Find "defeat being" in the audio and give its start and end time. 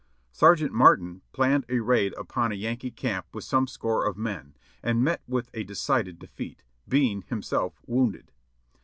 6.17-7.21